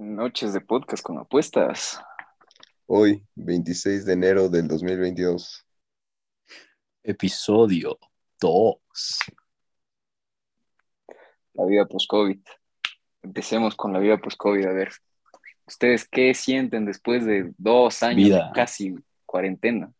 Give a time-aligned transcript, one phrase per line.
[0.00, 2.00] Noches de podcast con apuestas.
[2.86, 5.66] Hoy, 26 de enero del 2022.
[7.02, 7.98] Episodio
[8.40, 8.78] 2.
[11.52, 12.38] La vida post-COVID.
[13.20, 14.64] Empecemos con la vida post-COVID.
[14.64, 14.90] A ver,
[15.66, 18.46] ¿ustedes qué sienten después de dos años Vida.
[18.46, 18.94] de casi
[19.26, 19.92] cuarentena?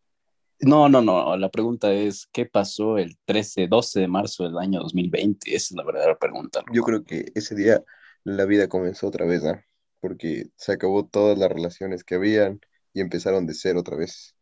[0.61, 1.37] No, no, no.
[1.37, 5.55] La pregunta es: ¿qué pasó el 13, 12 de marzo del año 2020?
[5.55, 6.63] Esa es la verdadera pregunta.
[6.73, 7.83] Yo creo que ese día
[8.23, 9.63] la vida comenzó otra vez, ¿ah?
[10.01, 12.59] Porque se acabó todas las relaciones que habían
[12.93, 14.35] y empezaron de cero otra vez.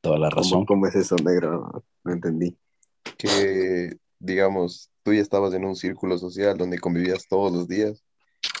[0.00, 0.64] Toda la razón.
[0.64, 1.84] ¿Cómo, cómo es eso, negro?
[2.04, 2.56] No entendí.
[3.18, 8.02] Que, digamos, tú ya estabas en un círculo social donde convivías todos los días,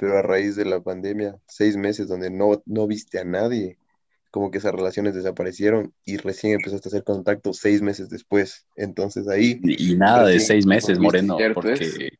[0.00, 3.78] pero a raíz de la pandemia, seis meses donde no, no viste a nadie,
[4.30, 8.66] como que esas relaciones desaparecieron y recién empezaste a hacer contacto seis meses después.
[8.74, 12.18] Entonces ahí, Y, y nada de seis meses, Moreno, ¿cierto porque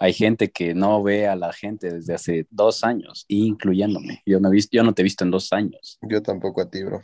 [0.00, 4.22] hay gente que no ve a la gente desde hace dos años, incluyéndome.
[4.24, 5.98] Yo no, he visto, yo no te he visto en dos años.
[6.02, 7.02] yo tampoco a ti, bro.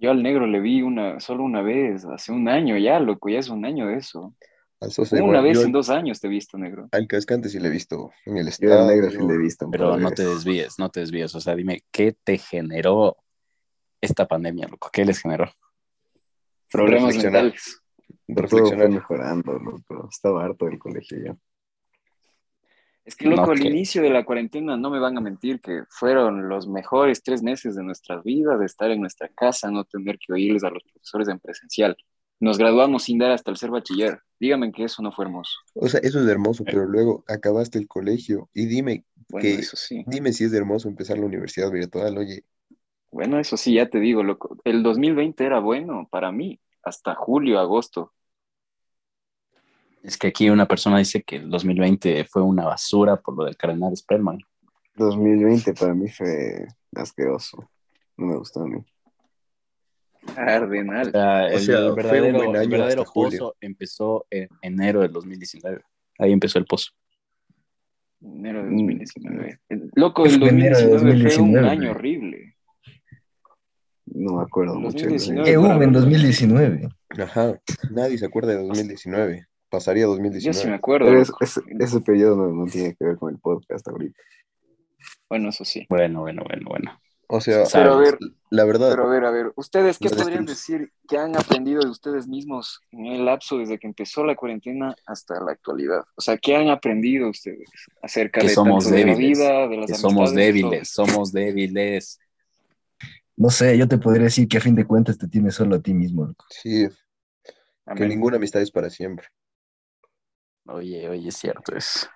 [0.00, 3.38] Yo al negro le vi una, solo una vez, hace un año ya, loco, ya
[3.38, 4.34] es un año de eso.
[4.78, 6.88] Al socio, una vez yo en dos años te he visto, negro.
[6.92, 8.78] al cascante sí le he visto en el Yo estadio.
[8.78, 9.64] al negro sí le he visto.
[9.64, 11.34] un Pero no te desvíes, no te desvíes.
[11.34, 13.16] O sea, dime, ¿qué te generó
[14.02, 14.90] esta pandemia, loco?
[14.92, 15.50] ¿Qué les generó?
[16.70, 17.80] Problemas mentales.
[18.26, 18.90] Todo fue reflexionar.
[18.90, 20.08] mejorando, loco.
[20.10, 21.36] Estaba harto del colegio ya.
[23.06, 25.60] Es que, loco, No, al que- inicio de la cuarentena, no me van a mentir
[25.60, 29.84] que fueron los mejores tres meses de nuestras vidas, de estar en nuestra casa, no
[29.84, 31.96] tener que oírles a los profesores en presencial.
[32.40, 34.20] Nos graduamos sin dar hasta el ser bachiller.
[34.40, 35.56] Dígame que eso no fue hermoso.
[35.74, 39.76] O sea, eso es hermoso, pero luego acabaste el colegio y dime, Bueno, que, eso
[39.76, 40.04] sí.
[40.06, 42.44] dime si es hermoso empezar la universidad virtual, oye,
[43.10, 44.58] Bueno, eso sí, ya te digo, loco.
[44.64, 48.12] El 2020 era bueno para mí, hasta julio, agosto.
[50.06, 53.56] Es que aquí una persona dice que el 2020 fue una basura por lo del
[53.56, 54.38] cardenal Spellman.
[54.94, 57.68] 2020 para mí fue asqueroso.
[58.16, 58.78] No me gustó a mí.
[60.22, 61.10] O Cardenal.
[61.10, 63.38] sea, el, sea, fue un verdadero, el verdadero julio.
[63.38, 65.82] pozo empezó en enero del 2019.
[66.18, 66.92] Ahí empezó el pozo.
[68.22, 68.76] Enero de Mm.
[68.76, 69.60] 2019.
[69.68, 71.68] El- Loco, ¿Qué el fue enero de 2019 fue un 2019?
[71.68, 72.56] año horrible.
[74.06, 74.98] No me acuerdo mucho.
[75.04, 75.44] 2019.
[75.50, 76.88] ¿Qué hubo en para- 2019?
[77.22, 80.74] ajá, nadie se acuerda de 2019, pasaría Yo sí me 2019.
[80.76, 81.06] acuerdo.
[81.06, 81.44] Pero es- loco.
[81.44, 84.18] es- ese periodo no, no tiene que ver con el podcast ahorita.
[85.28, 85.86] Bueno, eso sí.
[85.88, 87.00] Bueno, bueno, bueno, bueno.
[87.28, 88.18] O sea, Pero a ver,
[88.50, 91.90] la verdad, Pero a ver, a ver, ¿ustedes qué podrían decir que han aprendido de
[91.90, 96.04] ustedes mismos en el lapso desde que empezó la cuarentena hasta la actualidad?
[96.14, 97.68] O sea, ¿qué han aprendido ustedes
[98.00, 102.20] acerca Que de somos tanto de la vida, de las Que somos débiles, somos débiles.
[103.36, 105.80] No sé, yo te podría decir que a fin de cuentas te tienes solo a
[105.82, 106.44] ti mismo, loco.
[106.48, 106.86] sí,
[107.96, 109.26] que ninguna amistad es para siempre.
[110.68, 112.08] Oye, oye, es cierto es.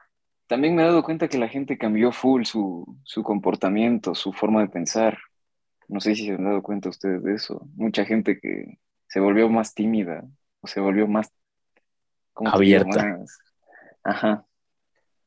[0.47, 4.63] También me he dado cuenta que la gente cambió full su, su comportamiento, su forma
[4.63, 5.19] de pensar.
[5.89, 7.67] No sé si se han dado cuenta ustedes de eso.
[7.75, 8.79] Mucha gente que
[9.09, 10.25] se volvió más tímida
[10.61, 11.31] o se volvió más...
[12.35, 13.17] Abierta.
[13.19, 13.39] Más-
[14.03, 14.47] Ajá.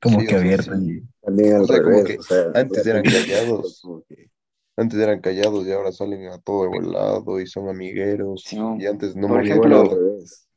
[0.02, 0.76] Como Sí, que o sea, abierto.
[0.78, 0.92] sí.
[0.98, 2.06] y- También al O sea, como revés.
[2.06, 3.80] que o sea, antes eran callados.
[3.82, 4.30] como que-
[4.76, 8.44] Antes eran callados y ahora salen a todo lado y son amigueros.
[8.46, 8.76] Sí, no.
[8.80, 10.50] y antes no Por morían ejemplo, al revés.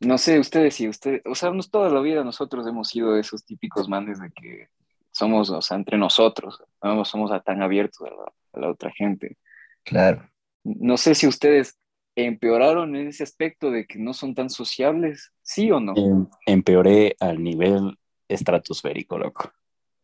[0.00, 3.44] No sé, ustedes sí, ustedes, o sea, nos, toda la vida nosotros hemos sido esos
[3.44, 4.68] típicos manes de que
[5.10, 8.90] somos, o sea, entre nosotros, no somos a- tan abiertos a la, a la otra
[8.90, 9.36] gente.
[9.84, 10.28] Claro.
[10.64, 11.78] No sé si ustedes
[12.16, 15.94] empeoraron en ese aspecto de que no son tan sociables, ¿sí o no?
[15.96, 19.52] Em- empeoré al nivel estratosférico, loco.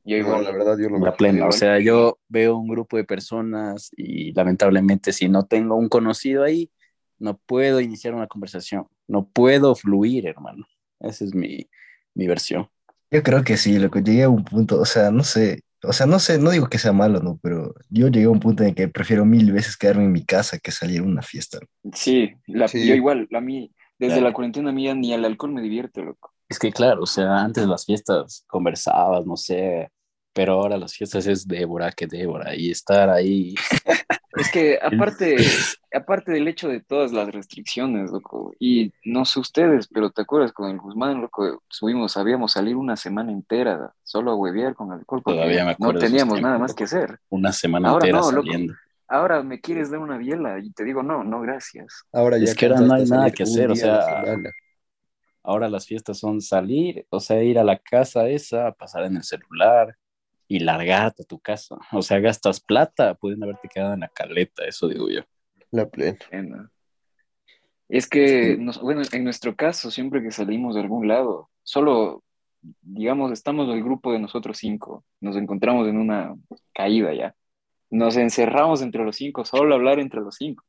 [0.05, 1.49] Yo No, igual, la verdad, yo lo La plena.
[1.49, 6.45] O sea, yo veo un grupo de personas y lamentablemente si no tengo un conocido
[6.45, 6.71] ahí,
[7.19, 8.87] no puedo iniciar una conversación.
[9.09, 10.67] No puedo fluir, hermano.
[11.01, 11.69] Esa es mi,
[12.15, 12.69] mi versión.
[13.11, 13.99] Yo creo que sí, loco.
[14.01, 16.79] Llegué a un punto, o sea, no sé, o sea, no sé, no digo que
[16.79, 17.39] sea malo, ¿no?
[17.43, 20.59] Pero yo llegué a un punto en que prefiero mil veces quedarme en mi casa
[20.59, 21.59] que salir a una fiesta.
[21.93, 22.87] sí, la- Sí.
[22.87, 24.29] yo igual, a mí, desde Claro.
[24.29, 26.33] la cuarentena mía ni el alcohol me divierte, loco.
[26.49, 29.89] Es que claro, o sea, antes las fiestas conversabas, no sé,
[30.37, 33.55] pero ahora las fiestas es Débora que Débora y estar ahí.
[34.37, 35.39] Es que aparte,
[35.95, 40.53] aparte del hecho de todas las restricciones, loco, y no sé ustedes, pero te acuerdas
[40.53, 45.23] con el Guzmán, loco, subimos, sabíamos salir una semana entera solo a huevear con alcohol
[45.25, 47.19] porque Todavía me no acuerdo esos teníamos nada más que hacer.
[47.31, 48.47] Una semana Ahora entera no, loco.
[48.47, 48.75] saliendo.
[49.09, 52.05] Ahora me quieres dar una biela y te digo, no, no, gracias.
[52.13, 54.23] Ahora ya Es que ahora no hay nada que hacer, o sea.
[55.43, 59.23] Ahora las fiestas son salir, o sea, ir a la casa esa, pasar en el
[59.23, 59.97] celular
[60.49, 61.77] y largarte a tu casa.
[61.93, 65.23] O sea, gastas plata, pueden haberte quedado en la caleta, eso digo yo.
[65.71, 66.71] La plena.
[67.89, 72.23] Es que, nos- bueno, en nuestro caso, siempre que salimos de algún lado, solo
[72.83, 76.35] digamos, estamos el grupo de nosotros cinco, nos encontramos en una
[76.75, 77.35] caída ya.
[77.91, 80.65] Nos encerramos entre los cinco, solo hablar entre los cinco.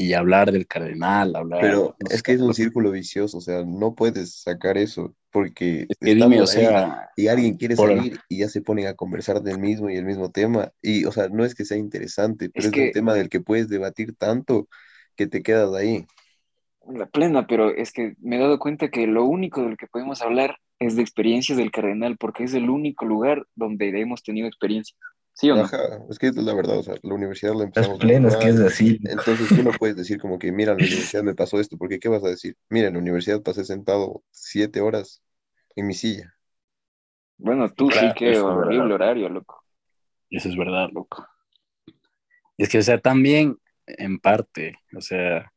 [0.00, 1.60] Y hablar del cardenal, hablar...
[1.60, 5.86] Pero no es que es un círculo vicioso, o sea, no puedes sacar eso porque
[5.88, 8.94] Es que dime, o sea, y alguien quiere por- salir y ya se ponen a
[8.94, 10.72] conversar del mismo y el mismo tema.
[10.80, 13.40] Y, o sea, no es que sea interesante, pero es, que- un tema del que
[13.40, 14.68] puedes debatir tanto
[15.16, 16.06] que te quedas ahí.
[16.88, 20.22] La plena, pero es que me he dado cuenta que lo único del que podemos
[20.22, 24.98] hablar es de experiencias del cardenal, porque es el único lugar donde hemos tenido experiencias.
[25.40, 25.62] ¿Sí o no?
[25.62, 25.78] Ajá,
[26.10, 28.60] es que es la verdad, o sea, la universidad la empezamos pleno, es que es
[28.60, 29.00] así.
[29.04, 31.98] Entonces tú no puedes decir como que, mira, en la universidad me pasó esto, porque
[31.98, 32.56] ¿qué vas a decir?
[32.68, 35.22] Mira, en la universidad pasé sentado siete horas
[35.76, 36.34] en mi silla.
[37.38, 38.94] Bueno, tú Claro, sí que horrible verdad.
[38.94, 39.64] horario, loco.
[40.30, 41.26] Eso es verdad, loco.
[42.56, 45.52] Y es que, o sea, también, en parte, o sea,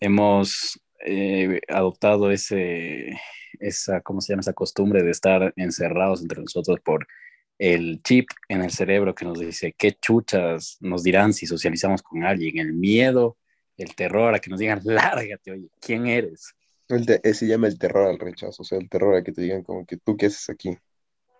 [0.00, 3.18] hemos eh, adoptado ese,
[3.60, 4.40] esa, ¿cómo se llama?
[4.42, 7.06] Esa costumbre de estar encerrados entre nosotros por
[7.58, 12.24] el chip en el cerebro que nos dice qué chuchas nos dirán si socializamos con
[12.24, 13.36] alguien, el miedo,
[13.76, 16.54] el terror a que nos digan, lárgate, oye, ¿quién eres?
[16.88, 19.62] Eh, se llama el terror al rechazo, o sea, el terror a que te digan
[19.62, 20.76] como que tú qué haces aquí.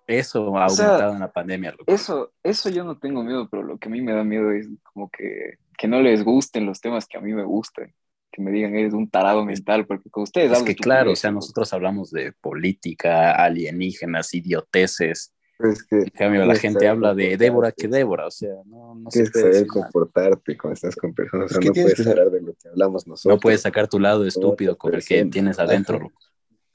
[0.07, 1.85] Eso ha O sea, aumentado en la pandemia, loco.
[1.87, 4.67] Eso, eso yo no tengo miedo, pero lo que a mí me da miedo es
[4.83, 7.95] como que, que no les gusten los temas que a mí me gustan.
[8.31, 11.31] Que me digan, eres un tarado mental, porque con ustedes Es que claro, o sea,
[11.31, 15.35] nosotros hablamos de política, alienígenas, idioteces.
[15.59, 17.37] Pero es que En cambio, la que gente saber habla de.
[17.37, 19.83] Débora que Débora, o sea, no, no se Tienes que puede saber decir nada.
[19.91, 21.43] comportarte cuando estás con personas.
[21.45, 23.37] O Es sea, que no puedes que hablar de lo que hablamos nosotros.
[23.37, 25.97] No puedes sacar tu lado estúpido con el que tienes adentro.
[25.97, 26.07] Ajá.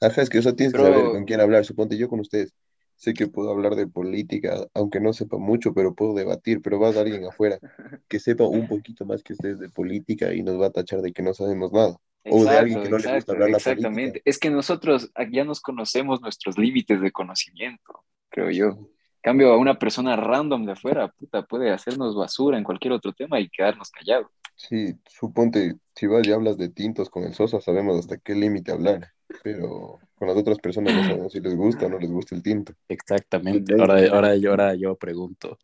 [0.08, 1.64] Ajá, es que, o sea, tienes que Pero- saber con quién hablar.
[1.64, 2.52] Suponte yo con ustedes.
[2.96, 6.60] Sé que puedo hablar de política, aunque no sepa mucho, pero puedo debatir.
[6.62, 7.58] Pero va a alguien afuera
[8.06, 11.12] que sepa un poquito más que ustedes de política y nos va a tachar de
[11.12, 11.96] que no sabemos nada.
[12.30, 14.02] O de alguien que no le gusta Exacto, hablar la exactamente.
[14.10, 14.22] política.
[14.30, 18.04] Es que nosotros ya nos conocemos nuestros límites de conocimiento,
[18.34, 18.66] creo yo.
[18.66, 23.12] En cambio, a una persona random de afuera, puta, puede hacernos basura en cualquier otro
[23.12, 24.26] tema y quedarnos callados.
[24.56, 28.72] Sí, suponte, si vas y hablas de tintos con el Sosa, sabemos hasta qué límite
[28.72, 29.12] hablar.
[29.42, 32.42] Pero con las otras personas no sabemos si les gusta o no les gusta el
[32.42, 32.74] tinto.
[32.88, 33.74] Exactamente.
[33.80, 35.58] Ahora, ahora, yo, ahora yo pregunto,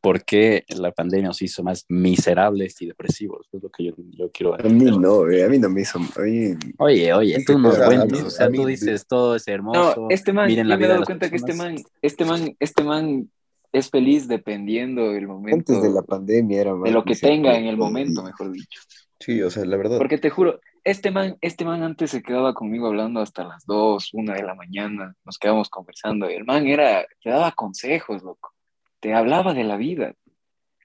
[0.00, 3.48] ¿por qué la pandemia nos hizo más miserables y depresivos?
[3.52, 5.98] Es lo que yo, yo quiero A mí no, eh, a mí no me hizo.
[5.98, 9.36] Mí, Oye, oye, tú nos o sea, a cuentas, o sea, mí tú dices todo
[9.36, 9.94] es hermoso.
[9.96, 12.56] No, este man, miren yo la me he dado cuenta que este man, este man,
[12.58, 13.30] este man
[13.72, 16.84] es feliz dependiendo del momento, antes de la pandemia era más.
[16.84, 18.80] de lo que tenga en el momento, mejor dicho.
[19.18, 19.98] Sí, o sea, la verdad.
[19.98, 24.14] Porque te juro, este man, este man antes se quedaba conmigo hablando hasta las 2,
[24.14, 28.54] 1 de la mañana, nos quedábamos conversando, y el man era, te daba consejos, loco,
[29.00, 30.14] te hablaba de la vida.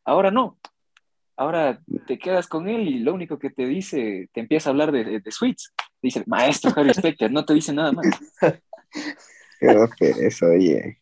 [0.04, 0.58] Ahora no.
[1.38, 4.92] Ahora te quedas con él y lo único que te dice, te empieza a hablar
[4.92, 5.74] de, de, de Sweets.
[6.02, 8.06] Dice, maestro Harry Specter, no te dice nada más.
[9.60, 11.02] Qué da pereza, oye.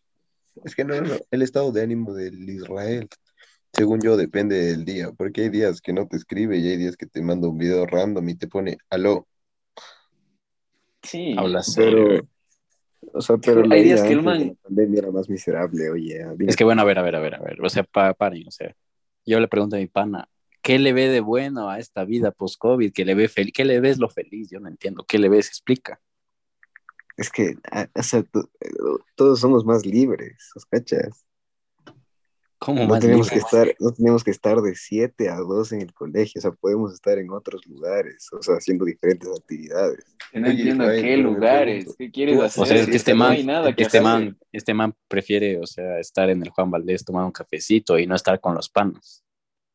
[0.63, 3.09] Es que no, no, el estado de ánimo del Israel,
[3.73, 6.95] según yo, depende del día, porque hay días que no te escribe y hay días
[6.95, 9.27] que te manda un video random y te pone aló.
[11.01, 11.35] Sí.
[11.37, 12.05] Habla serio.
[12.07, 12.27] Pero,
[13.13, 16.23] o sea, pero Hay la días que el man- la pandemia era más miserable, oye.
[16.23, 17.83] a mí- Es que bueno, a ver, a ver, a ver, a ver, o sea,
[17.83, 18.75] pa- paren, o sea,
[19.25, 20.27] yo le pregunto a mi pana,
[20.61, 22.91] ¿qué le ve de bueno a esta vida post-COVID?
[22.93, 23.53] ¿Qué le ve feliz?
[23.53, 24.49] ¿Qué le ves lo feliz?
[24.49, 25.47] Yo no entiendo, ¿qué le ves?
[25.47, 25.99] Explica.
[27.17, 28.49] Es que, ah, o sea, to-
[29.15, 31.25] todos somos más libres, ¿os cachas?
[32.63, 35.93] ¿Cómo No tenemos que estar, no tenemos que estar de 7 a 2 en el
[35.93, 40.05] colegio, o sea, podemos estar en otros lugares, o sea, haciendo diferentes actividades.
[40.31, 42.63] No entiendo qué me lugares, qué quieres hacer.
[42.63, 45.59] O sea, es que este no no man, nada que este man, este man prefiere,
[45.59, 48.69] o sea, estar en el Juan Valdés tomando un cafecito y no estar con los
[48.69, 49.25] panos.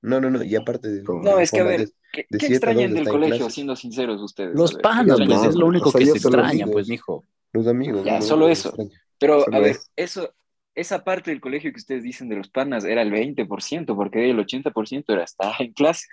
[0.01, 1.03] No, no, no, y aparte de...
[1.03, 3.55] No, No, es que a ver, Valdés, ¿qué, de qué extrañan del colegio, clases.
[3.55, 4.55] siendo sinceros ustedes?
[4.55, 5.29] Los ¿qué extrañan?
[5.29, 6.71] pues es lo único o sea, que se extraña, amigos.
[6.73, 7.25] pues, mijo.
[7.53, 8.05] Los amigos.
[8.07, 8.75] Ya, solo eso.
[9.19, 10.33] Pero, a ver, eso.
[10.81, 14.39] Esa parte del colegio que ustedes dicen de los panas era el 20%, porque el
[14.39, 16.09] 80% era estar en clases,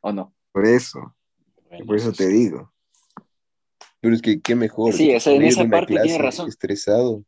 [0.00, 0.34] ¿o no?
[0.52, 1.14] Por eso,
[1.68, 2.32] Bueno, por eso te sí.
[2.32, 2.72] digo.
[4.00, 6.48] Pero es que qué mejor Sí, o sea, en esa parte tiene razón.
[6.48, 7.24] estresado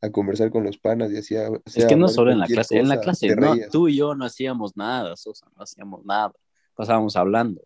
[0.00, 1.48] a conversar con los panas y hacía...
[1.64, 4.26] Es que no solo en la clase, en la clase, no, tú y yo no
[4.26, 6.32] hacíamos nada, Sosa, no hacíamos nada,
[6.74, 7.62] pasábamos hablando.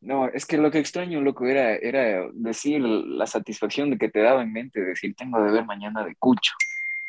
[0.00, 4.20] No, es que lo que extraño, loco, era, era decir la satisfacción de que te
[4.22, 6.52] daba en mente, decir, tengo de ver mañana de cucho.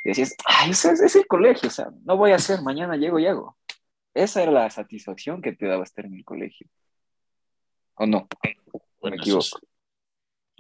[0.04, 2.96] Y decías, ay, ese es, es el colegio, o sea, no voy a hacer, mañana
[2.96, 3.58] llego y hago.
[4.14, 6.68] Esa era la satisfacción que te daba estar en el colegio.
[7.96, 8.28] ¿O no?
[9.02, 9.60] Bueno, Me equivoco.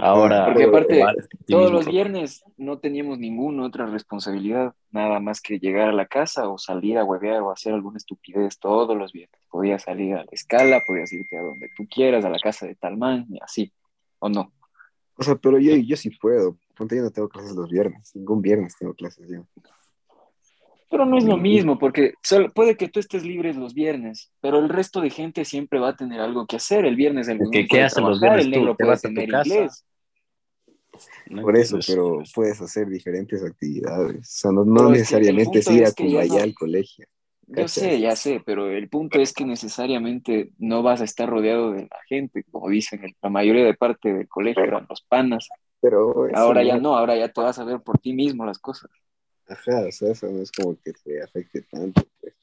[0.01, 1.03] Ahora, Porque aparte,
[1.45, 6.47] Todos los viernes no teníamos ninguna otra responsabilidad, nada más que llegar a la casa
[6.47, 9.41] o salir a huevear o hacer alguna estupidez todos los viernes.
[9.49, 12.75] Podías salir a la escala, podías irte a donde tú quieras, a la casa de
[12.75, 13.73] tal man y así,
[14.19, 14.53] ¿o no?
[15.15, 18.41] O sea, pero yo, yo sí puedo, ponte yo no tengo clases los viernes, ningún
[18.41, 19.45] viernes tengo clases yo.
[20.89, 24.57] Pero no es lo mismo, porque solo- puede que tú estés libre los viernes, pero
[24.57, 26.85] el resto de gente siempre va a tener algo que hacer.
[26.85, 28.57] El viernes el que, ¿qué hacen los trabajar, viernes el tú?
[28.59, 29.85] negro ¿Te puede tener inglés.
[31.29, 31.87] No Por eso, entiendes.
[31.87, 34.17] pero puedes hacer diferentes actividades.
[34.17, 36.43] O sea, no, no es que necesariamente es punto ir es a que Cumbayá no-
[36.43, 37.05] al colegio.
[37.51, 41.71] Yo sé, ya sé, pero el punto es que necesariamente no vas a estar rodeado
[41.71, 45.49] de la gente, como dicen, la mayoría de parte del colegio eran los panas.
[45.81, 48.91] Pero Ahora ya no, ahora ya te vas a ver por ti mismo las cosas.
[49.47, 52.03] Ajá, o sea, eso no es como que te afecte tanto.
[52.19, 52.33] pues.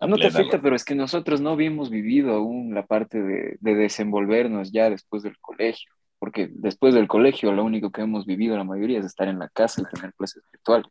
[0.00, 3.74] No te afecta, pero es que nosotros no habíamos vivido aún la parte de, de
[3.74, 8.64] desenvolvernos ya después del colegio, porque después del colegio lo único que hemos vivido la
[8.64, 10.86] mayoría es estar en la casa y tener clases virtuales.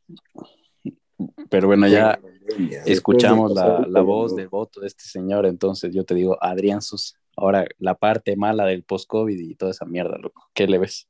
[1.49, 2.19] Pero bueno, ya
[2.85, 6.81] escuchamos de la, la voz del voto de este señor, entonces yo te digo, Adrián
[6.81, 10.49] Sus, ahora la parte mala del post-COVID y toda esa mierda, loco.
[10.53, 11.07] ¿Qué le ves?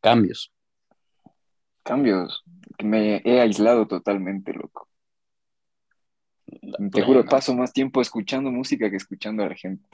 [0.00, 0.52] Cambios.
[1.82, 2.44] Cambios,
[2.82, 4.88] me he aislado totalmente, loco.
[6.46, 9.88] La Te juro, paso más tiempo escuchando música que escuchando a la gente.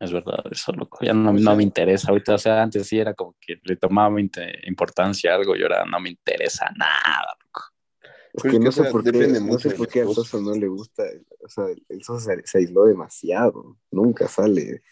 [0.00, 0.98] Es verdad, eso, loco.
[1.02, 2.10] Ya no, me interesa.
[2.10, 5.84] Ahorita, o sea, antes sí era como que le tomaba importancia a algo y ahora
[5.84, 7.73] no me interesa nada, loco.
[8.34, 10.26] Es Pero que es que, no sé por qué, no sé por qué a cosas.
[10.28, 11.04] Sosa no le gusta,
[11.44, 14.82] o sea, el Sosa se, se aisló demasiado, nunca sale.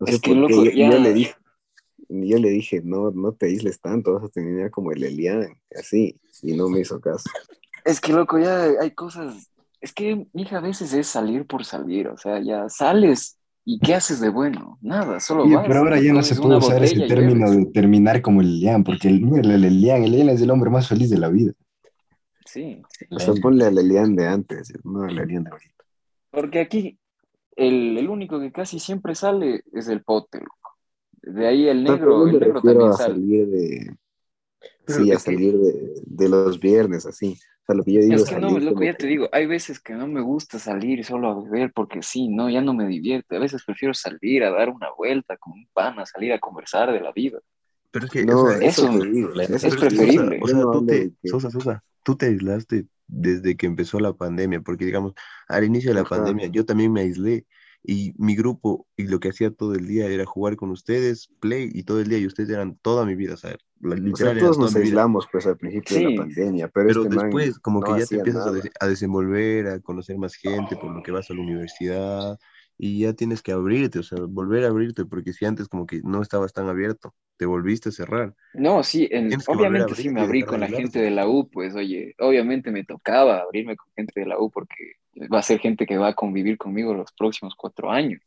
[0.00, 1.34] No sé Es que, por qué, loco, yo, ya- yo le dije,
[2.08, 6.20] yo le dije, no, no te aísles tanto, vas a terminar como el Elian, así,
[6.42, 7.24] y no me hizo caso.
[7.84, 9.50] Es que, loco, ya hay cosas.
[9.80, 12.08] Es que, hija, a veces es salir por salir.
[12.08, 14.78] O sea, ya sales y ¿qué haces de bueno?
[14.80, 15.66] Nada, solo Oye, vas.
[15.66, 19.08] pero ahora ya no se puede usar ese término de terminar como el Elian, porque
[19.08, 21.52] el, mira, el Elian, el Elian es el hombre más feliz de la vida.
[22.54, 25.84] Sí, O sea, ponle al Elian de antes, no al Elian de ahorita.
[26.30, 26.98] porque aquí
[27.56, 30.76] el, el único que casi siempre sale es el pote, loco.
[31.22, 33.20] De ahí el No, negro, yo el negro también a sale.
[33.20, 33.96] salir de,
[34.86, 37.38] sí, a salir de, de los viernes, así.
[37.62, 39.28] O sea, lo que yo digo Es que no, salir loco, ya que- te digo,
[39.32, 42.74] hay veces que no me gusta salir solo a beber porque sí, no, ya no
[42.74, 43.36] me divierte.
[43.36, 46.92] A veces prefiero salir a dar una vuelta con un pan, a salir a conversar
[46.92, 47.38] de la vida.
[47.94, 50.40] Pero es que, No, o sea, eso, es preferible.
[50.42, 54.00] O sea, no tú te, de que- Sosa, Sosa, tú te aislaste desde que empezó
[54.00, 55.12] la pandemia, porque digamos,
[55.46, 56.16] al inicio de la Ajá.
[56.16, 57.46] pandemia yo también me aislé
[57.84, 61.70] y mi grupo y lo que hacía todo el día era jugar con ustedes, play
[61.72, 64.58] y todo el día y ustedes eran toda mi vida, o sea, O sea, todos
[64.58, 64.82] nos vida.
[64.84, 66.14] aislamos pues al principio de Sí.
[66.16, 69.68] la pandemia, pero, Pero este man después, como que ya te empiezas a, a desenvolver,
[69.68, 72.38] a conocer más gente, por lo que vas a la universidad,
[72.78, 76.00] y ya tienes que abrirte, o sea, volver a abrirte, porque si antes como que
[76.02, 78.34] no estabas tan abierto, te volviste a cerrar.
[78.52, 81.50] No, sí, en- obviamente sí abrirte me y abrí con la gente de la U,
[81.50, 84.92] pues oye, obviamente me tocaba abrirme con gente de la U porque
[85.32, 88.20] va a ser gente que va a convivir conmigo los próximos cuatro años.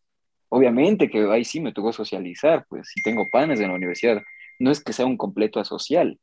[0.50, 4.22] Obviamente que ahí sí me tocó socializar, pues si tengo panes en la universidad,
[4.60, 6.20] no es que sea un completo asocial.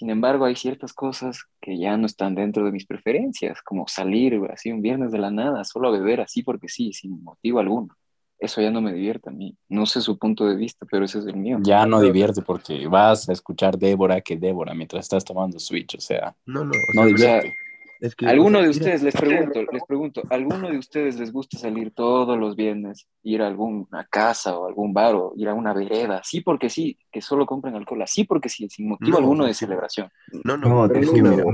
[0.00, 4.40] Sin embargo, hay ciertas cosas que ya no están dentro de mis preferencias, como salir
[4.50, 7.94] así un viernes de la nada, solo a beber así porque sí, sin motivo alguno.
[8.38, 9.54] Eso ya no me divierte a mí.
[9.68, 11.58] No sé su punto de vista, pero ese es el mío.
[11.60, 16.00] Ya no divierte porque vas a escuchar Débora que Débora mientras estás tomando Switch, o
[16.00, 17.54] sea, No, no, o no sea, divierte.
[18.00, 21.18] Es que, ¿Alguno o sea, de mira, ustedes, les pregunto, les pregunto, ¿alguno de ustedes
[21.18, 25.48] les gusta salir todos los viernes, ir a alguna casa o algún bar o ir
[25.48, 26.20] a una vereda?
[26.24, 29.54] Sí porque sí, que solo compren alcohol, así porque sí, sin motivo No, alguno de
[29.54, 29.64] sí.
[29.64, 30.08] celebración.
[30.44, 31.44] No, no, No, es que mira,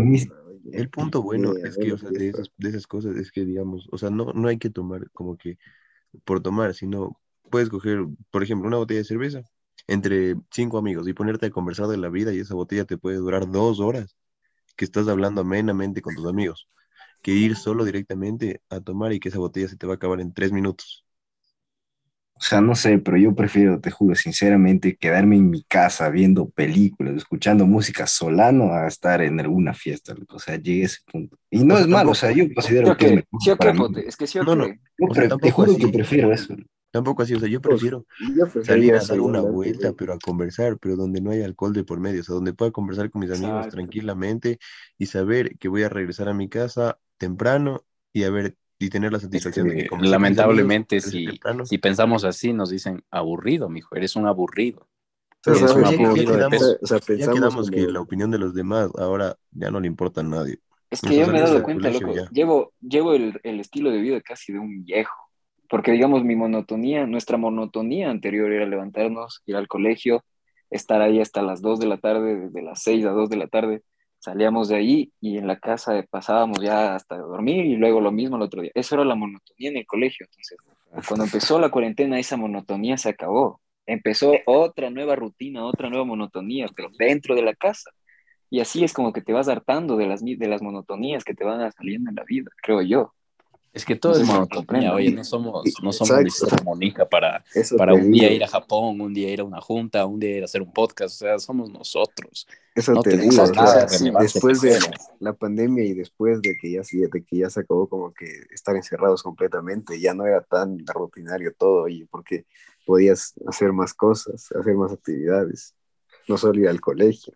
[0.73, 3.45] el punto bueno sí, es que, o sea, de esas, de esas cosas es que,
[3.45, 5.59] digamos, o sea, no, no hay que tomar como que
[6.25, 9.43] por tomar, sino puedes coger, por ejemplo, una botella de cerveza
[9.89, 13.17] entre cinco amigos y ponerte a conversar de la vida y esa botella te puede
[13.19, 14.17] durar dos horas
[14.77, 16.69] que estás hablando amenamente con tus amigos,
[17.23, 20.21] que ir solo directamente a tomar y que esa botella se te va a acabar
[20.21, 21.05] en tres minutos.
[22.39, 26.51] o sea, no sé, pero yo prefiero, te juro, sinceramente, quedarme en mi casa viendo
[26.51, 31.39] películas, escuchando música solano a estar en alguna fiesta, o sea, llegué a ese punto.
[31.51, 33.81] Y no es malo, o sea, yo ¿Sí considero que es mejor ¿Sí para mí.
[34.07, 34.67] Es que sí No, no.
[34.67, 35.81] Yo o sea, te juro así.
[35.81, 36.55] que prefiero eso.
[36.97, 40.13] Tampoco así, o sea, yo Pues, prefiero yo salir a dar salir una vuelta, pero
[40.15, 43.11] a conversar, pero donde no haya alcohol de por medio, o sea, donde pueda conversar
[43.11, 44.59] con mis amigos tranquilamente
[44.99, 49.13] y saber que voy a regresar a mi casa temprano y a ver y tener
[49.13, 51.65] la Es satisfacción de que amigos, lamentablemente si, temprano.
[51.65, 54.89] si pensamos así nos dicen aburrido, mijo, eres un aburrido.
[55.43, 56.79] Pero, Eres o un sea, ya- quedamos- peso.
[56.83, 59.87] O sea, Ya pensamos quedamos que la opinión de los demás ahora ya no le
[59.87, 60.59] importa a nadie.
[60.91, 62.31] Es que yo me he dado cuenta, loco, ya.
[62.31, 65.26] llevo, llevo el, el estilo de vida casi de un viejo,
[65.69, 70.25] porque digamos mi monotonía, nuestra monotonía anterior era levantarnos, ir al colegio,
[70.71, 73.47] estar ahí hasta las 2 de la tarde, desde las 6 a 2 de la
[73.49, 73.83] tarde,
[74.19, 78.37] salíamos de ahí y en la casa pasábamos ya hasta dormir y luego lo mismo
[78.37, 78.73] el otro día.
[78.75, 80.59] Eso era la monotonía en el colegio, entonces
[81.07, 83.61] cuando empezó la cuarentena esa monotonía se acabó.
[83.87, 87.91] empezó otra nueva rutina, otra nueva monotonía, pero dentro de la casa.
[88.51, 91.45] Y así es como que te vas hartando de las, de las monotonías que te
[91.45, 93.13] van saliendo en la vida, creo yo.
[93.77, 96.23] Es que todo No es monotonía, oye, no somos, no somos.
[96.23, 99.61] Luisito Comunica para, Eso para un día ir a Japón, un día ir a una
[99.61, 102.49] junta, un día ir a hacer un podcast, o sea, somos nosotros.
[102.75, 104.79] Eso no te digo, o nada sea, de relevancia después de
[105.21, 108.75] la pandemia y después de que ya de que ya se acabó como que estar
[108.77, 112.47] encerrados completamente, ya no era tan rutinario todo, y porque
[112.87, 115.75] podías hacer más cosas, hacer más actividades,
[116.27, 117.35] no solo ir al colegio.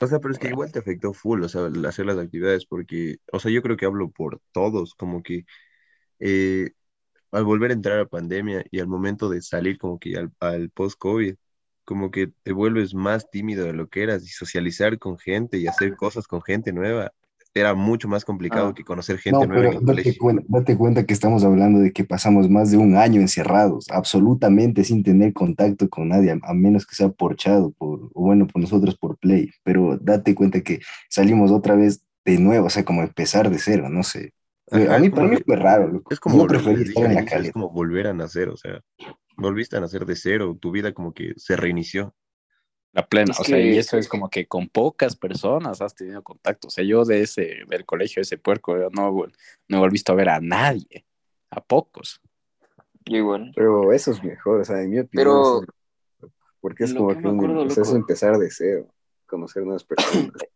[0.00, 3.16] O sea, pero es que igual te afectó full, o sea, hacer las actividades, porque,
[3.32, 5.46] o sea, yo creo que hablo por todos, como que
[6.20, 6.72] eh,
[7.32, 10.70] al volver a entrar a pandemia y al momento de salir como que al, al
[10.70, 11.36] post-COVID,
[11.84, 15.66] como que te vuelves más tímido de lo que eras y socializar con gente y
[15.68, 17.12] hacer cosas con gente nueva
[17.60, 18.74] era mucho más complicado Ah.
[18.74, 20.22] que conocer gente No, nueva pero en el date, colegio.
[20.22, 24.84] cuen- date cuenta que estamos hablando de que pasamos más de un año encerrados, absolutamente
[24.84, 28.46] sin tener contacto con nadie, a, menos que sea por chat o, por, o bueno,
[28.46, 29.50] por nosotros por play.
[29.62, 33.88] Pero date cuenta que salimos otra vez de nuevo, o sea, como empezar de cero,
[33.88, 34.32] no sé.
[34.68, 36.12] Fue- Ajá, a mí, para mí fue raro, loco.
[36.12, 37.52] Es como, Yo preferí estar en la inicio, es calle.
[37.52, 38.80] como volver a nacer, o sea,
[39.36, 42.14] volviste a nacer de cero, tu vida como que se reinició.
[42.96, 46.22] La plena, Es o sea, y eso es como que con pocas personas has tenido
[46.22, 46.68] contacto.
[46.68, 49.12] O sea, yo de ese, del colegio, ese puerco, yo no,
[49.68, 51.04] no he vuelto a ver a nadie,
[51.50, 52.22] a pocos.
[53.54, 56.30] Pero eso es mejor, o sea, en mi opinión, Pero es
[56.62, 58.88] porque es lo como que un- o sea, es empezar de cero,
[59.26, 60.32] conocer nuevas personas.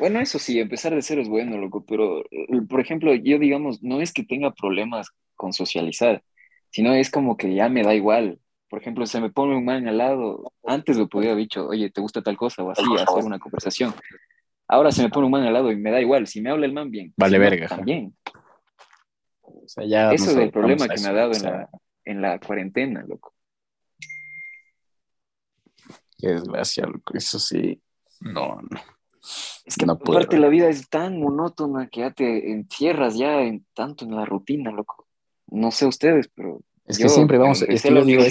[0.00, 3.82] Bueno, eso sí, empezar de cero es bueno, loco, pero, eh, por ejemplo, yo, digamos,
[3.82, 6.22] no es que tenga problemas con socializar,
[6.70, 8.38] sino es como que ya me da igual.
[8.68, 11.90] Por ejemplo, se me pone un man al lado, antes lo podía haber dicho, oye,
[11.90, 12.62] ¿te gusta tal cosa?
[12.62, 13.94] O así, hacer una conversación.
[14.66, 16.66] Ahora se me pone un man al lado y me da igual, si me habla
[16.66, 17.14] el man bien.
[17.16, 17.68] Vale si verga.
[17.68, 18.14] También.
[19.42, 21.70] O sea, ya Eso es el problema que me ha dado o en la,
[22.04, 23.32] en la cuarentena, loco.
[26.18, 27.14] Qué desgracia, loco.
[27.14, 27.80] Eso sí.
[28.20, 28.80] No, no.
[29.64, 30.42] Es que No aparte puedo.
[30.42, 34.70] la vida es tan monótona que ya te encierras ya en tanto en la rutina,
[34.70, 35.06] loco.
[35.46, 38.22] No sé ustedes, pero Es Yo, que siempre vamos, es que la yo digo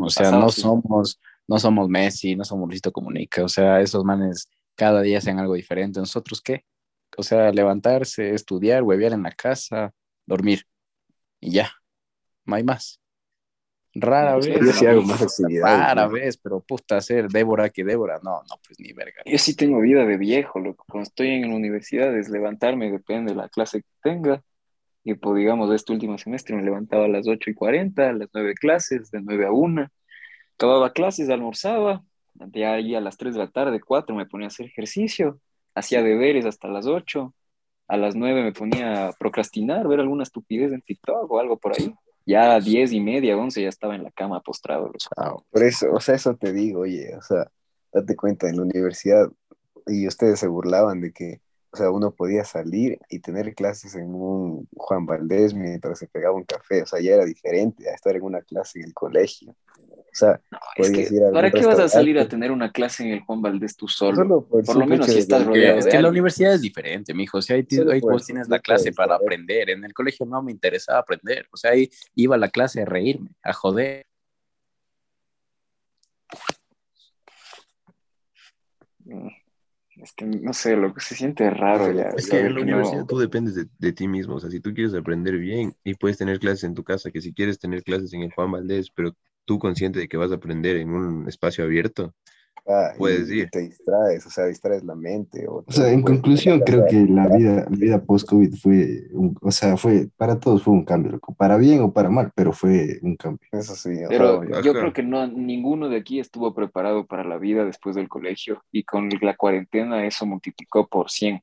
[0.00, 0.60] o sea, pasaba no así.
[0.62, 5.38] somos, no somos Messi, no somos Luisito Comunica, o sea, esos manes cada día hacen
[5.38, 6.00] algo diferente.
[6.00, 6.64] ¿Nosotros qué?
[7.18, 9.92] O sea, levantarse, estudiar, huevear en la casa,
[10.26, 10.64] dormir
[11.40, 11.70] y ya,
[12.46, 13.00] no hay más.
[13.94, 14.60] Rara Pues, vez.
[14.60, 16.10] yo sí hago más actividades, Rara ¿no?
[16.10, 19.22] vez, pero puta, hacer Débora que Débora, no, no, pues ni verga.
[19.24, 20.84] yo sí tengo vida de viejo, loco.
[20.88, 24.42] Cuando estoy en la universidad es levantarme, depende de la clase que tenga.
[25.02, 28.28] Y pues digamos, este último semestre me levantaba a las 8 y 40, a las
[28.32, 29.88] 9 clases, de 9 a 1.
[30.54, 32.02] Acababa clases, almorzaba,
[32.34, 35.40] de ahí a las 3 de la tarde, 4 me ponía a hacer ejercicio,
[35.74, 37.34] hacía deberes hasta las 8.
[37.88, 41.72] A las 9 me ponía a procrastinar, ver alguna estupidez en TikTok o algo por
[41.76, 41.92] ahí.
[42.24, 44.92] Ya a 10 y media, 11 ya estaba en la cama postrado.
[44.96, 45.44] Chao.
[45.50, 47.50] Por eso, o sea, eso te digo, oye, o sea,
[47.92, 49.28] date cuenta, en la universidad,
[49.86, 51.40] y ustedes se burlaban de que,
[51.72, 56.34] o sea, uno podía salir y tener clases en un Juan Valdés mientras se pegaba
[56.34, 59.54] un café, o sea, ya era diferente a estar en una clase en el colegio.
[60.12, 60.40] O sea,
[60.76, 63.04] Es podías que, ir a algún ¿para qué vas a salir a tener una clase
[63.04, 64.16] en el Juan Valdés tú solo?
[64.16, 67.14] solo por, Por lo menos si estás rodeado Es de que la universidad es diferente,
[67.14, 67.38] mijo.
[67.38, 69.70] O sea, ahí, vos tienes la clase para aprender.
[69.70, 71.46] En el colegio no me interesaba aprender.
[71.52, 74.04] O sea, ahí iba a la clase a reírme, a joder.
[79.04, 79.39] Mm,
[80.02, 82.10] Es que no sé, lo que se siente raro ya.
[82.16, 84.50] Es que en la que no- universidad tú dependes de, de ti mismo, o sea,
[84.50, 87.58] si tú quieres aprender bien y puedes tener clases en tu casa, que si quieres
[87.58, 90.90] tener clases en el Juan Valdés, pero tú consciente de que vas a aprender en
[90.90, 92.14] un espacio abierto,
[92.72, 93.50] Ah, Puedes y, ir.
[93.50, 95.46] te distraes, o sea, distraes la mente.
[95.48, 99.50] O, O sea, en conclusión, creo que la vida, la vida post-COVID fue, un- o
[99.50, 101.34] sea, fue, para todos fue un cambio, loco.
[101.34, 103.48] Para bien o para mal, pero fue un cambio.
[103.50, 104.60] Eso sí, Pero obvio.
[104.62, 108.62] yo creo que no, ninguno de aquí estuvo preparado para la vida después del colegio
[108.70, 111.40] y con la cuarentena eso multiplicó por 100.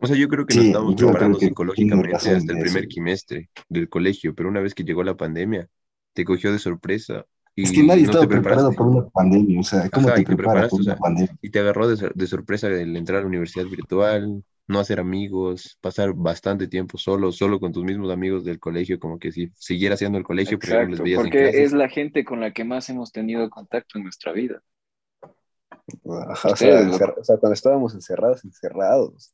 [0.00, 3.88] O sea, yo creo que Sí, nos creo preparando psicológicamente hasta el primer quimestre del
[3.88, 5.68] colegio, pero una vez que llegó la pandemia,
[6.12, 7.24] te cogió de sorpresa
[7.56, 10.12] y Es que nadie no estaba te preparado para una pandemia, o sea, ¿cómo Ajá,
[10.12, 11.36] te te preparas preparaste, para o una sea, pandemia?
[11.42, 15.78] y te agarró de, de sorpresa el entrar a la universidad virtual, no hacer amigos,
[15.80, 19.96] pasar bastante tiempo solo, solo con tus mismos amigos del colegio, como que si siguieras
[19.98, 21.66] haciendo el colegio, pero ya no les Exacto, veías en porque clases.
[21.66, 24.62] es la gente con la que más hemos tenido contacto en nuestra vida.
[26.30, 26.80] Ajá, sea,
[27.18, 29.32] o sea, cuando estábamos encerrados, encerrados,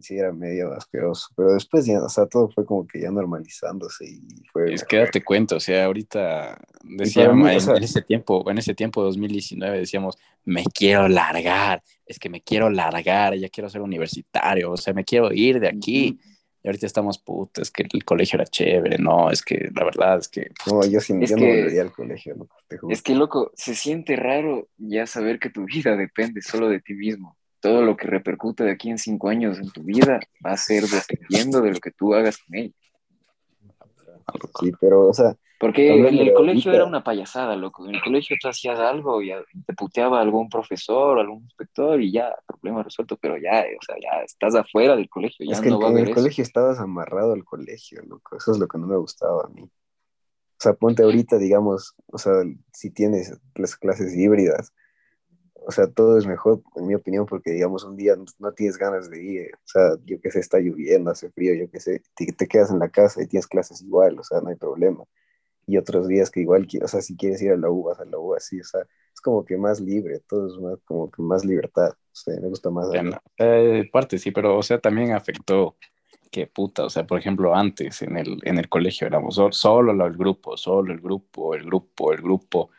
[0.00, 4.06] sí era medio asqueroso, pero después ya, o sea, todo fue como que ya normalizándose
[4.06, 4.20] y
[4.52, 4.72] fue...
[4.74, 8.50] Es que date cuenta, o sea, ahorita decíamos, mí, o en, sea- en ese tiempo,
[8.50, 13.68] en ese tiempo 2019 decíamos, me quiero largar, es que me quiero largar, ya quiero
[13.70, 16.18] ser universitario, o sea, me quiero ir de aquí.
[16.62, 20.18] Y ahorita estamos, puta, es que el colegio era chévere, no, es que la verdad
[20.18, 20.50] es que...
[20.66, 22.90] No, yo, sí, Es yo no que- volvería al colegio, loco, te juro.
[22.92, 26.94] Es que, loco, se siente raro ya saber que tu vida depende solo de ti
[26.94, 27.36] mismo.
[27.64, 30.84] Todo lo que repercute de aquí en cinco años en tu vida va a ser
[30.84, 32.74] dependiendo de lo que tú hagas con ella.
[34.60, 36.74] Sí, pero, o sea, Porque en el colegio ahorita.
[36.74, 37.88] era una payasada, loco.
[37.88, 39.30] En el colegio tú hacías algo y
[39.66, 44.22] te puteaba algún profesor, algún inspector y ya, problema resuelto, pero ya, o sea, ya
[44.22, 46.14] estás afuera del colegio, ya es que no va en el eso.
[46.16, 48.36] colegio estabas amarrado al colegio, loco.
[48.36, 49.62] Eso es lo que no me gustaba a mí.
[49.62, 52.32] O sea, ponte ahorita, digamos, o sea,
[52.74, 54.72] si tienes las clases híbridas,
[55.66, 58.78] o sea, todo es mejor, en mi opinión, porque, digamos, un día no, no tienes
[58.78, 62.02] ganas de ir, o sea, yo qué sé, está lloviendo, hace frío, yo qué sé,
[62.16, 65.04] te, te quedas en la casa y tienes clases igual, o sea, no hay problema.
[65.66, 68.04] Y otros días que igual, o sea, si quieres ir a la U, vas a
[68.06, 68.82] la U, así, o sea,
[69.14, 72.48] es como que más libre, todo es más, como que más libertad, o sea, me
[72.48, 72.88] gusta más.
[72.90, 75.76] Bueno, eh, parte sí, pero o sea, también afectó
[76.30, 79.92] que puta, o sea, por ejemplo, antes en el, en el colegio éramos so- solo
[79.94, 82.70] lo- el grupo, solo el grupo, el grupo, el grupo,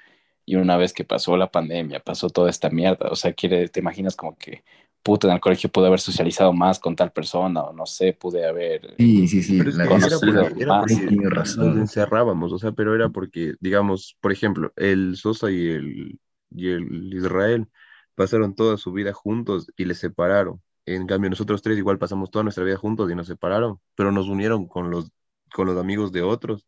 [0.46, 3.80] y una vez que pasó la pandemia, pasó toda esta mierda, o sea, quiere, te
[3.80, 4.64] imaginas como que
[5.04, 8.48] puta, en el colegio pude haber socializado más con tal persona, o no sé, pude
[8.48, 8.98] haber...
[8.98, 9.68] Sí, sí, sí.
[9.74, 14.18] La- era conocido porque, era porque Tienes nos encerrábamos, o sea, pero era porque, digamos,
[14.22, 16.20] por ejemplo, el Sosa y el,
[16.52, 17.68] y el Israel
[18.16, 20.62] pasaron toda su vida juntos y les separaron.
[20.86, 24.28] En cambio, nosotros tres igual pasamos toda nuestra vida juntos y nos separaron, pero nos
[24.30, 25.12] unieron con los,
[25.54, 26.66] con los amigos de otros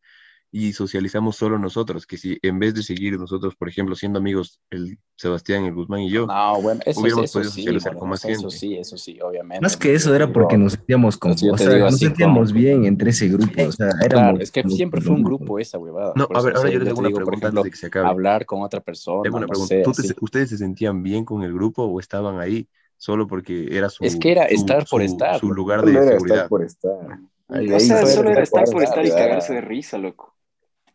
[0.60, 4.60] y socializamos solo nosotros, que si en vez de seguir nosotros, por ejemplo, siendo amigos,
[4.72, 8.00] el Sebastián, el Guzmán y yo, No, bueno, eso, Hubiéramos eso podido sí, socializar bueno,
[8.00, 9.62] con más o sea, eso sí, eso sí, obviamente.
[9.62, 12.00] Más que eso era porque nos sentíamos con, Pues yo o te sea, digo nos
[12.00, 15.24] sentíamos como- bien entre ese grupo, o sea, éramos Claro, es que siempre fue un
[15.24, 16.14] grupo esa huevada.
[16.16, 17.64] No, por a ver, o ahora yo les hago una digo, por pregunta ejemplo, antes
[17.64, 18.08] de que se acabe.
[18.08, 19.76] hablar con otra persona, Tengo una no pregunta.
[19.76, 20.14] sé, ¿Tú te- así.
[20.22, 22.68] ¿Ustedes se sentían bien con el grupo o estaban ahí
[22.98, 25.94] solo porque era su, Es que era su- estar por su- estar, su lugar de
[25.94, 26.38] seguridad?
[26.38, 27.20] estar por estar.
[27.50, 30.37] Ahí- O sea, solo era estar por estar y cagarse de risa, loco.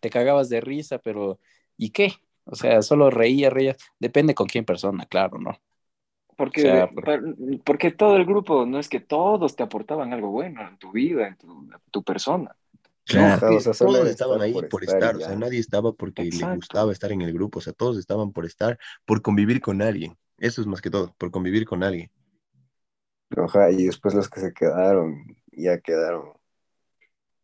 [0.03, 1.41] Te cagabas de risa, pero
[1.79, 2.15] ¿y qué?
[2.47, 3.77] O sea, solo reía, reía.
[4.01, 5.53] Depende con quién persona, claro, ¿no?
[6.37, 7.23] Porque, O sea, por- par-
[7.65, 11.29] porque todo el grupo, no es que todos te aportaban algo bueno en tu vida,
[11.29, 12.57] en tu, tu persona.
[13.05, 13.35] Claro.
[13.35, 16.31] Ajá, o sea, solo todos estaban ahí por por, estar o sea, nadie estaba porque
[16.31, 19.83] le gustaba estar en el grupo, o sea, todos estaban por estar, por convivir con
[19.83, 20.17] alguien.
[20.39, 22.11] Eso es más que todo, por convivir con alguien.
[23.37, 26.33] Ajá, y después los que se quedaron, ya quedaron,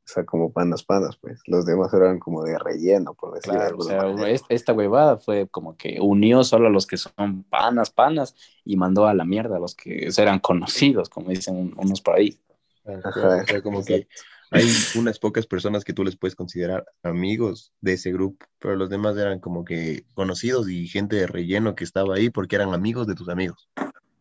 [0.08, 1.40] o sea, como panas panas, pues.
[1.46, 4.30] Los demás eran como de relleno, por decir de Claro, o alguna sea, manera.
[4.30, 8.76] es- esta huevada fue como que unió solo a los que son panas, panas, y
[8.76, 12.40] mandó a la mierda a los que eran conocidos, como dicen un- unos por ahí.
[12.86, 14.08] Ajá, o sea, como que
[14.50, 18.88] hay unas pocas personas que tú les puedes considerar amigos de ese grupo, pero los
[18.88, 23.06] demás eran como que conocidos y gente de relleno que estaba ahí porque eran amigos
[23.06, 23.68] de tus amigos.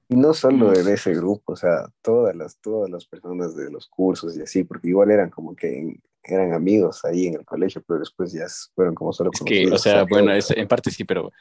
[0.09, 3.87] Y no solo de ese grupo, o sea, todas las, todas las personas de los
[3.87, 7.83] cursos y así, porque igual eran como que en- eran amigos ahí en el colegio,
[7.87, 10.33] pero después ya fueron como solo Es que, o sea, bueno, todos.
[10.33, 11.31] es, en parte sí, pero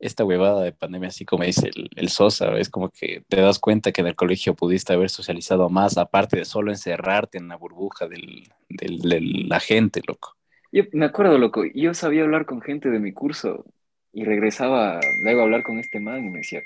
[0.00, 3.58] esta huevada de pandemia, así como dice el, el Sosa, es como que te das
[3.60, 7.56] cuenta que en el colegio pudiste haber socializado más, aparte de solo encerrarte en la
[7.56, 10.36] burbuja del, del- de la gente, loco.
[10.72, 13.64] Yo me acuerdo, loco, yo sabía hablar con gente de mi curso
[14.12, 16.60] y regresaba luego a hablar con este man y me decía,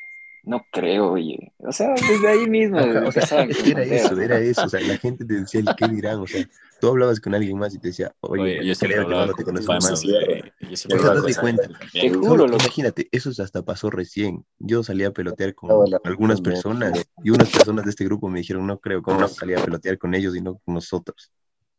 [0.48, 1.52] no creo, oye.
[1.58, 4.22] O sea, desde ahí mismo Ajá, o sea, era eso, ¿no?
[4.22, 6.44] era eso, o sea, la gente te decía el qué dirán, o sea,
[6.80, 9.44] tú hablabas con alguien más y te decía, oye, Oye, yo creo que no te
[9.44, 10.02] con conoces panas, más.
[10.02, 11.68] yo siempre cuenta.
[11.92, 12.56] Te juro, No, loco.
[12.64, 14.44] imagínate, eso hasta pasó recién.
[14.58, 15.70] Yo salí a pelotear con
[16.04, 19.58] algunas personas y unas personas de este grupo me dijeron, no creo, ¿cómo a salir
[19.58, 21.30] a pelotear con ellos y no con nosotros?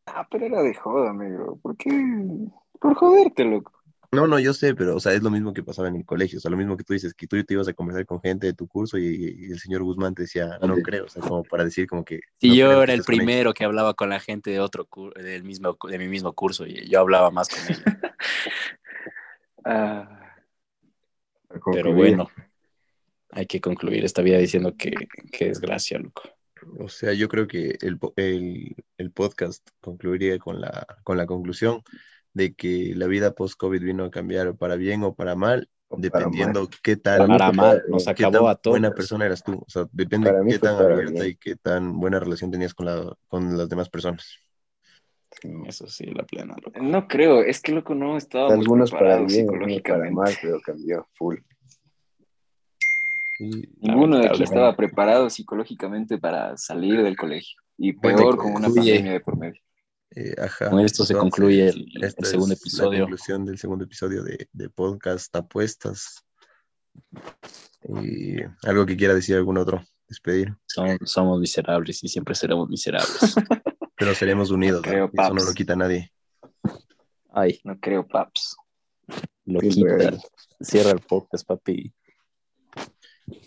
[0.05, 1.59] Ah, pero era de joda, amigo.
[1.61, 1.89] ¿Por qué?
[2.79, 3.71] Por joderte, loco.
[4.11, 6.39] No, no, yo sé, pero, o sea, es lo mismo que pasaba en el colegio,
[6.39, 8.47] o sea, lo mismo que tú dices, que tú te ibas a conversar con gente
[8.47, 11.43] de tu curso y, y el señor Guzmán te decía, no creo, o sea, como
[11.43, 12.21] para decir como que...
[12.41, 15.77] No yo era el primero que hablaba con la gente de otro cur- del mismo
[15.87, 17.83] de mi mismo curso y yo hablaba más con ellos.
[19.65, 20.35] Ah,
[21.73, 22.29] Pero bueno,
[23.31, 24.93] hay que concluir esta vida diciendo que,
[25.31, 26.23] que desgracia, loco.
[26.79, 31.83] O sea, yo creo que el, el, el podcast concluiría con la, con la conclusión
[32.39, 36.01] de que la vida post-COVID vino a cambiar para bien o para mal, o para
[36.01, 38.73] dependiendo qué mí Para mal, nos qué acabó tan a todos.
[38.73, 39.55] buena persona eras tú.
[39.55, 41.25] O sea, depende Para mí qué tan abierta bien.
[41.31, 44.37] y qué tan buena relación tenías con, la, con las demás personas.
[45.41, 45.49] Sí.
[45.67, 46.79] Eso sí, la plena, loco.
[46.81, 50.15] no creo, es que loco no estábamos Algunos para bien, algunos para psicológicamente.
[50.15, 51.37] mal, pero cambió full.
[53.39, 57.61] Y, Ninguno de aquí estaba preparado psicológicamente para salir del colegio.
[57.77, 59.61] Y peor con una pandemia de por medio.
[60.15, 62.99] Eh, ajá, Con esto se entonces, concluye el, el segundo es La episodio.
[63.01, 66.23] conclusión del segundo episodio de, de podcast Apuestas.
[67.87, 70.55] Y algo que quiera decir algún otro, despedir.
[70.65, 73.35] Son- somos miserables y siempre seremos miserables.
[73.95, 75.23] Pero seremos unidos, Creo, ¿no?
[75.23, 76.11] Eso no lo quita nadie.
[77.31, 78.55] Ay, No creo, paps.
[79.45, 80.17] lo quita.
[80.61, 81.93] Cierra el podcast, papi.